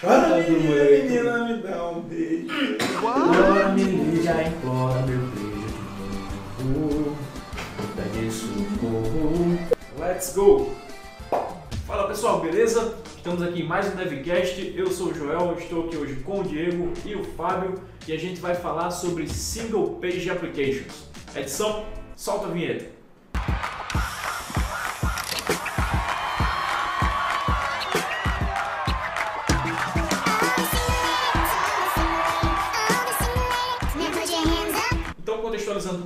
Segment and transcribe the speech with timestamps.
[0.00, 2.48] Chora, menina, menina, me dá um beijo.
[2.96, 7.16] Agora me liga, implora meu beijo.
[7.94, 9.58] Pede socorro.
[9.98, 10.70] Let's go!
[11.86, 12.94] Fala pessoal, beleza?
[13.14, 14.72] Estamos aqui em mais um DevCast.
[14.74, 17.74] Eu sou o Joel, estou aqui hoje com o Diego e o Fábio
[18.08, 21.10] e a gente vai falar sobre Single Page Applications.
[21.36, 21.84] Edição,
[22.16, 22.99] solta a vinheta.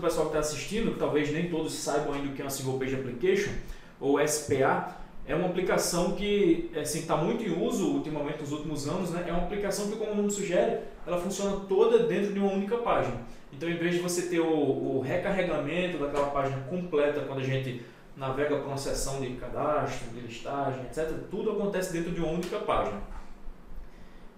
[0.05, 2.79] Pessoal que está assistindo, que talvez nem todos saibam ainda o que é uma Single
[2.79, 3.53] Page Application,
[4.01, 4.97] ou SPA,
[5.27, 9.25] é uma aplicação que assim está muito em uso ultimamente nos últimos anos, né?
[9.27, 12.77] É uma aplicação que, como o nome sugere, ela funciona toda dentro de uma única
[12.77, 13.17] página.
[13.51, 17.83] Então, em vez de você ter o, o recarregamento daquela página completa quando a gente
[18.17, 22.59] navega para uma seção de cadastro, de listagem, etc., tudo acontece dentro de uma única
[22.59, 23.01] página.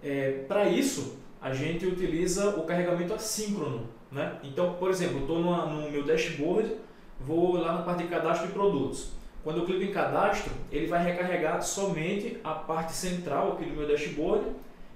[0.01, 3.96] É, para isso, a gente utiliza o carregamento assíncrono.
[4.11, 4.37] Né?
[4.43, 6.75] Então, por exemplo, estou no meu dashboard,
[7.19, 9.11] vou lá na parte de cadastro de produtos.
[9.43, 13.87] Quando eu clico em cadastro, ele vai recarregar somente a parte central aqui do meu
[13.87, 14.45] dashboard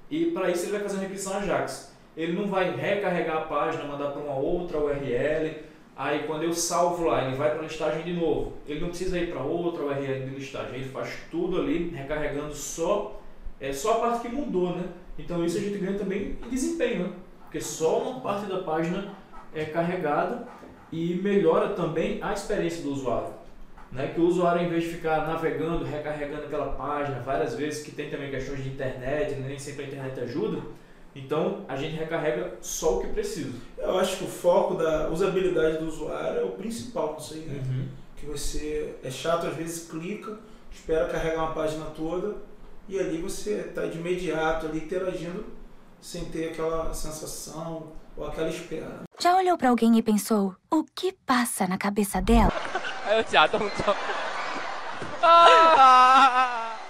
[0.09, 1.95] e para isso ele vai fazer uma requisição Ajax.
[2.17, 5.55] Ele não vai recarregar a página, mandar para uma outra URL.
[5.95, 8.53] Aí quando eu salvo lá, ele vai para a listagem de novo.
[8.67, 10.75] Ele não precisa ir para outra URL de listagem.
[10.75, 13.21] Ele faz tudo ali, recarregando só,
[13.59, 14.83] é, só a parte que mudou, né?
[15.17, 17.13] Então isso a gente ganha também em desempenho, né?
[17.51, 19.13] Porque só uma parte da página
[19.53, 20.47] é carregada
[20.89, 23.33] e melhora também a experiência do usuário.
[23.91, 24.07] Né?
[24.15, 28.09] Que o usuário, em vez de ficar navegando, recarregando aquela página várias vezes, que tem
[28.09, 30.61] também questões de internet, nem sempre a internet ajuda,
[31.13, 33.51] então a gente recarrega só o que precisa.
[33.77, 37.61] Eu acho que o foco da usabilidade do usuário é o principal disso aí, né?
[37.67, 37.87] Uhum.
[38.15, 40.39] Que você é chato, às vezes clica,
[40.71, 42.37] espera carregar uma página toda
[42.87, 45.59] e ali você está de imediato ali interagindo
[46.01, 49.03] sem ter aquela sensação ou aquela esperança.
[49.19, 52.51] Já olhou para alguém e pensou, o que passa na cabeça dela?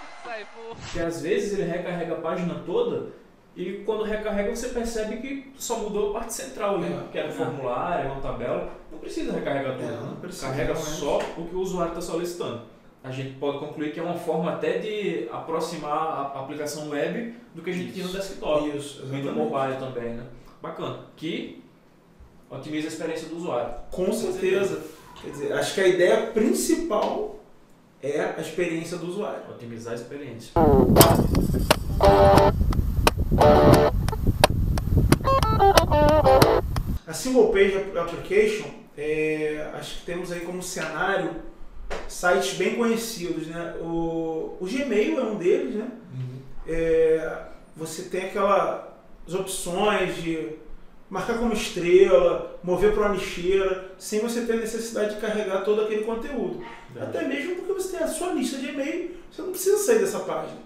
[0.92, 3.12] que às vezes ele recarrega a página toda
[3.56, 7.08] e quando recarrega você percebe que só mudou a parte central, né?
[7.12, 8.72] Que era o formulário, uma tabela.
[8.90, 9.88] Não precisa recarregar tudo.
[9.88, 10.18] É, não né?
[10.22, 11.00] precisa, Carrega realmente.
[11.00, 12.62] só o que o usuário está solicitando.
[13.04, 15.92] A gente pode concluir que é uma forma até de aproximar
[16.36, 18.70] a aplicação web do que a gente tinha no desktop.
[18.78, 19.38] Isso, E no exatamente.
[19.52, 20.24] mobile também, né?
[20.62, 21.00] Bacana.
[21.16, 21.64] Que
[22.50, 23.74] otimiza a experiência do usuário.
[23.90, 24.84] Com certeza.
[25.22, 27.40] Quer dizer, acho que a ideia principal
[28.04, 29.42] é a experiência do usuário.
[29.50, 30.52] Otimizar a experiência.
[37.08, 41.32] A Single Page Application, é, acho que temos aí como cenário
[42.12, 43.76] sites bem conhecidos, né?
[43.82, 45.88] O, o Gmail é um deles, né?
[46.68, 47.44] É,
[47.76, 50.50] você tem aquelas opções de
[51.10, 56.04] marcar como estrela, mover para uma lixeira, sem você ter necessidade de carregar todo aquele
[56.04, 56.64] conteúdo.
[57.00, 60.20] Até mesmo porque você tem a sua lista de e-mail, você não precisa sair dessa
[60.20, 60.60] página.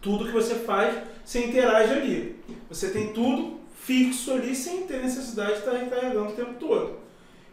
[0.00, 2.36] Tudo que você faz, você interage ali.
[2.68, 6.98] Você tem tudo fixo ali sem ter necessidade de estar recarregando o tempo todo.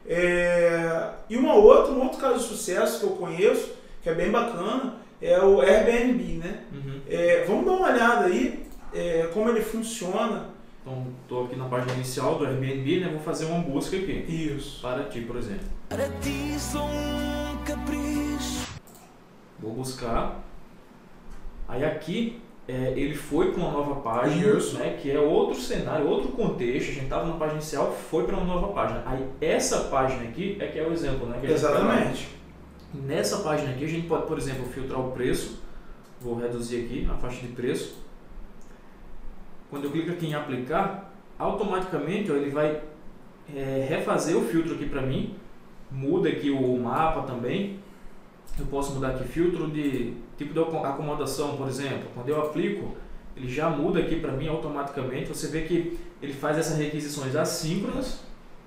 [0.07, 4.31] É, E uma outra, um outro caso de sucesso que eu conheço, que é bem
[4.31, 6.63] bacana, é o Airbnb, né?
[6.71, 7.01] Uhum.
[7.09, 10.49] É, vamos dar uma olhada aí é, como ele funciona.
[10.81, 13.09] Então, estou aqui na página inicial do Airbnb, né?
[13.09, 14.25] Vou fazer uma busca aqui.
[14.27, 14.81] Isso.
[14.81, 15.67] Para ti, por exemplo.
[15.89, 18.67] Para ti sou um capricho.
[19.59, 20.41] Vou buscar.
[21.67, 24.77] Aí aqui é, ele foi para uma nova página, Isso.
[24.77, 24.97] né?
[25.01, 26.89] Que é outro cenário, outro contexto.
[26.89, 29.03] A gente estava na página inicial, foi para uma nova página.
[29.05, 31.37] Aí essa página aqui é que é o exemplo, né?
[31.39, 31.53] trabalha.
[31.53, 32.29] Exatamente.
[32.93, 35.63] Nessa página aqui a gente pode, por exemplo, filtrar o preço.
[36.19, 38.03] Vou reduzir aqui a faixa de preço.
[39.69, 42.81] Quando eu clico aqui em aplicar, automaticamente ó, ele vai
[43.55, 45.35] é, refazer o filtro aqui para mim.
[45.89, 47.79] Muda aqui o mapa também.
[48.59, 52.09] Eu posso mudar aqui filtro de tipo de aco- acomodação, por exemplo.
[52.13, 52.95] Quando eu aplico,
[53.35, 55.27] ele já muda aqui para mim automaticamente.
[55.29, 58.19] Você vê que ele faz essas requisições assíncronas,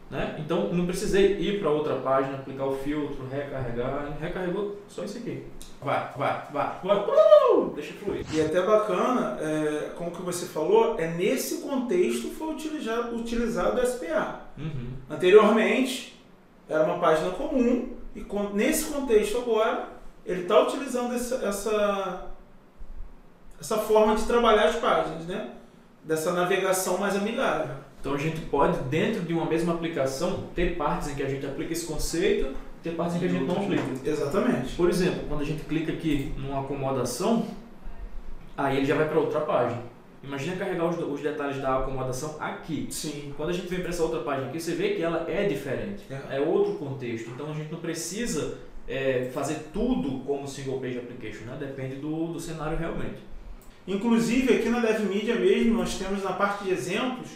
[0.09, 0.37] né?
[0.39, 5.43] Então não precisei ir para outra página, aplicar o filtro, recarregar, recarregou só isso aqui.
[5.83, 6.97] Vai, vai, vai, vai.
[6.99, 7.73] Uh!
[7.75, 8.25] Deixa fluir.
[8.33, 13.81] E até bacana, é, como que você falou, é nesse contexto que foi utilizado, utilizado
[13.81, 14.41] o SPA.
[14.59, 14.91] Uhum.
[15.09, 16.21] Anteriormente,
[16.69, 19.89] era uma página comum, e com- nesse contexto agora,
[20.27, 22.27] ele está utilizando essa, essa,
[23.61, 25.51] essa forma de trabalhar as páginas, né?
[26.05, 27.75] Dessa navegação mais amigável.
[28.01, 31.45] Então a gente pode, dentro de uma mesma aplicação, ter partes em que a gente
[31.45, 32.47] aplica esse conceito
[32.79, 33.83] e ter partes em que a gente não aplica.
[34.05, 34.75] Exatamente.
[34.75, 37.47] Por exemplo, quando a gente clica aqui numa acomodação,
[38.57, 39.83] aí ele já vai para outra página.
[40.23, 42.87] Imagina carregar os, os detalhes da acomodação aqui.
[42.91, 43.33] Sim.
[43.37, 46.05] Quando a gente vem para essa outra página aqui, você vê que ela é diferente.
[46.11, 46.37] É.
[46.37, 47.31] É, outro contexto.
[47.31, 51.57] Então a gente não precisa é, fazer tudo como single page application, né?
[51.59, 53.19] Depende do, do cenário realmente.
[53.87, 57.31] Inclusive aqui na DevMedia mesmo nós temos na parte de exemplos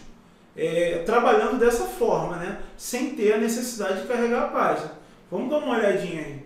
[0.56, 2.60] é, trabalhando dessa forma, né?
[2.76, 4.92] Sem ter a necessidade de carregar a página.
[5.30, 6.44] Vamos dar uma olhadinha aí.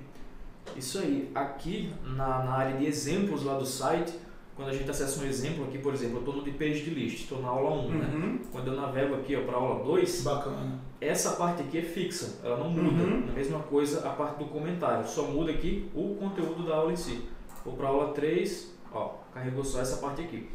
[0.76, 1.30] Isso aí.
[1.34, 4.12] Aqui na, na área de exemplos lá do site,
[4.58, 6.90] quando a gente acessa um exemplo aqui, por exemplo, eu estou no de page de
[6.90, 8.10] list, estou na aula 1, né?
[8.12, 8.38] Uhum.
[8.50, 10.80] Quando eu navego aqui para a aula 2, Bacana.
[11.00, 13.04] essa parte aqui é fixa, ela não muda.
[13.04, 13.28] Uhum.
[13.28, 16.96] A mesma coisa a parte do comentário, só muda aqui o conteúdo da aula em
[16.96, 17.22] si.
[17.64, 20.50] Vou para a aula 3, ó, carregou só essa parte aqui.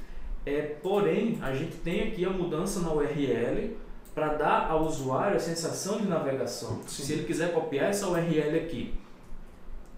[0.45, 3.77] É, porém, a gente tem aqui a mudança na URL
[4.13, 6.81] para dar ao usuário a sensação de navegação.
[6.85, 7.03] Sim.
[7.03, 8.93] Se ele quiser copiar essa URL aqui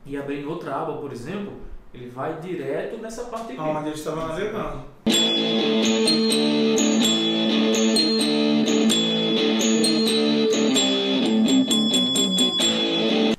[0.05, 1.53] e abrir em outra aba, por exemplo,
[1.95, 3.59] ele vai direto nessa parte aqui.
[3.59, 4.86] Aonde ele estava navegando.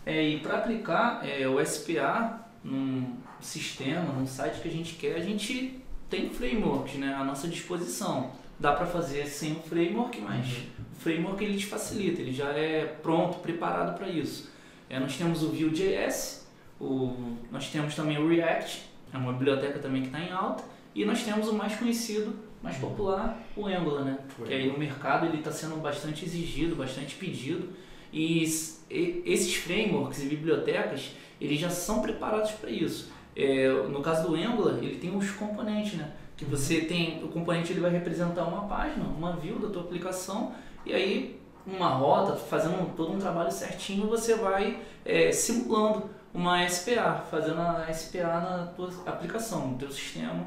[0.07, 5.17] É, e para aplicar é, o SPA num sistema, num site que a gente quer,
[5.17, 8.33] a gente tem frameworks né, à nossa disposição.
[8.59, 12.87] Dá para fazer sem o framework, mas o framework ele te facilita, ele já é
[12.87, 14.51] pronto, preparado para isso.
[14.89, 16.46] É, nós temos o Vue.js,
[16.81, 18.83] o, nós temos também o React,
[19.13, 20.65] é uma biblioteca também que está em alta,
[20.95, 24.19] e nós temos o mais conhecido, mais popular, o Angular, né?
[24.45, 27.69] Que aí no mercado ele está sendo bastante exigido, bastante pedido.
[28.13, 33.13] E esses frameworks e bibliotecas, eles já são preparados para isso.
[33.35, 36.13] É, no caso do Angular, ele tem os componentes, né?
[36.37, 40.55] Que você tem, o componente ele vai representar uma página, uma view da tua aplicação,
[40.85, 47.25] e aí uma rota, fazendo todo um trabalho certinho, você vai é, simulando uma SPA,
[47.31, 50.47] fazendo a SPA na tua aplicação, no teu sistema.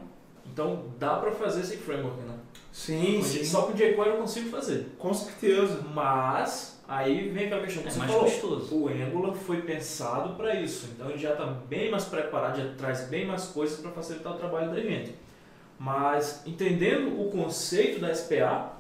[0.51, 2.35] Então dá para fazer esse framework, né?
[2.71, 3.43] Sim, sim.
[3.43, 4.95] Só com o jQuery eu consigo fazer.
[4.97, 5.81] Com certeza.
[5.93, 8.25] Mas aí vem aquela questão que É você mais falou.
[8.25, 8.75] custoso.
[8.75, 13.01] O Angular foi pensado para isso, então ele já está bem mais preparado, já traz
[13.09, 15.13] bem mais coisas para facilitar o trabalho da gente.
[15.77, 18.73] Mas entendendo o conceito da SPA,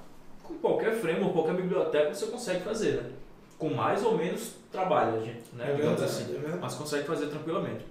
[0.49, 3.09] com qualquer framework, qualquer biblioteca você consegue fazer, né?
[3.57, 5.71] Com mais ou menos trabalho, gente, né?
[5.71, 6.35] É Digamos assim.
[6.35, 6.57] é.
[6.59, 7.85] Mas consegue fazer tranquilamente.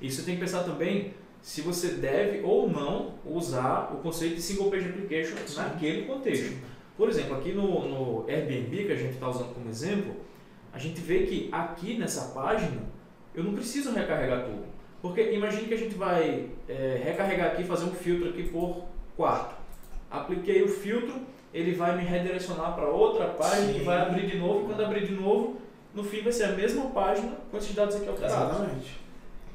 [0.00, 4.42] E você tem que pensar também se você deve ou não usar o conceito de
[4.42, 6.56] single page application naquele contexto.
[6.96, 10.16] Por exemplo, aqui no, no Airbnb, que a gente está usando como exemplo,
[10.72, 12.82] a gente vê que aqui nessa página
[13.34, 14.64] eu não preciso recarregar tudo.
[15.00, 18.84] Porque imagine que a gente vai é, recarregar aqui, fazer um filtro aqui por
[19.16, 19.54] quarto.
[20.10, 21.14] Apliquei o filtro,
[21.54, 23.78] ele vai me redirecionar para outra página Sim.
[23.78, 24.62] que vai abrir de novo.
[24.62, 25.60] E quando abrir de novo,
[25.94, 28.56] no fim vai ser a mesma página com esses dados aqui alterados.
[28.56, 29.00] Exatamente.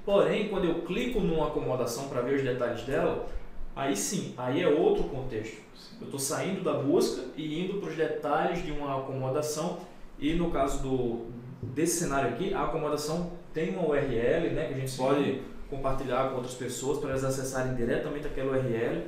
[0.04, 3.28] Porém, quando eu clico numa acomodação para ver os detalhes dela,
[3.76, 5.58] aí sim, aí é outro contexto.
[6.00, 9.80] Eu estou saindo da busca e indo para os detalhes de uma acomodação
[10.20, 11.28] e no caso do,
[11.62, 14.98] desse cenário aqui, a acomodação tem uma URL né, que a gente Sim.
[14.98, 19.04] pode compartilhar com outras pessoas para elas acessarem diretamente aquela URL.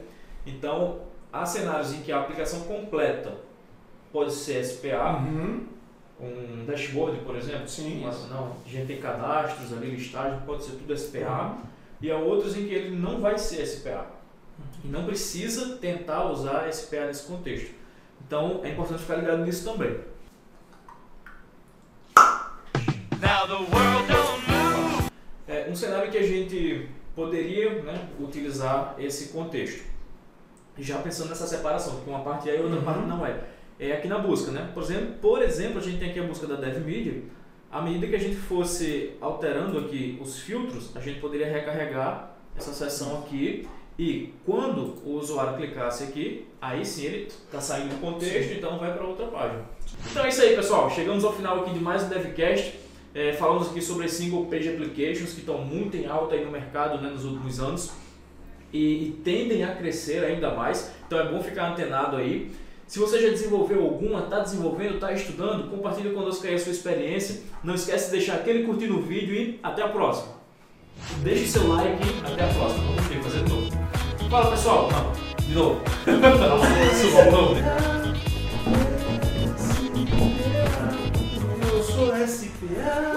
[0.46, 1.02] Então,
[1.32, 3.34] há cenários em que a aplicação completa
[4.12, 5.66] pode ser SPA, Uhum.
[6.20, 7.68] um dashboard, por exemplo.
[7.68, 8.02] Sim.
[8.04, 11.58] Mas não, a gente tem cadastros ali, listagem, pode ser tudo SPA.
[12.02, 14.06] E há outros em que ele não vai ser SPA.
[14.84, 17.72] E não precisa tentar usar SPA nesse contexto.
[18.26, 20.00] Então é importante ficar ligado nisso também.
[25.48, 29.84] É um cenário que a gente poderia né, utilizar esse contexto.
[30.78, 32.84] Já pensando nessa separação, porque uma parte é e outra Uhum.
[32.86, 33.40] parte não é.
[33.80, 34.70] É aqui na busca, né?
[34.74, 37.24] Por exemplo, por exemplo, a gente tem aqui a busca da DevMedia.
[37.72, 42.74] À medida que a gente fosse alterando aqui os filtros, a gente poderia recarregar essa
[42.74, 43.68] seção aqui
[44.00, 48.94] e quando o usuário clicasse aqui, aí sim ele está saindo do contexto, então vai
[48.94, 49.64] para outra página.
[50.10, 50.90] Então é isso aí, pessoal.
[50.90, 52.80] Chegamos ao final aqui de mais um DevCast.
[53.18, 57.02] É, falamos aqui sobre single page applications que estão muito em alta aí no mercado
[57.02, 57.92] né, nos últimos anos
[58.72, 60.92] e, e tendem a crescer ainda mais.
[61.08, 62.52] Então é bom ficar antenado aí.
[62.86, 67.42] Se você já desenvolveu alguma, está desenvolvendo, está estudando, compartilhe conosco aí a sua experiência.
[67.64, 70.34] Não esquece de deixar aquele curtir no vídeo e até a próxima.
[71.24, 72.84] Deixe seu like e até a próxima.
[72.84, 73.72] Vamos que fazer de novo.
[74.30, 74.90] Fala pessoal.
[74.92, 75.82] Não, de novo.
[82.70, 83.17] Yeah.